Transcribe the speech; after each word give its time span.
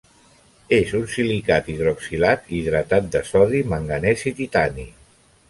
És 0.77 0.93
un 0.99 1.03
silicat 1.15 1.69
hidroxilat 1.73 2.49
i 2.49 2.55
hidratat 2.61 3.13
de 3.17 3.23
sodi, 3.33 3.63
manganès 3.75 4.27
i 4.33 4.37
titani. 4.43 4.89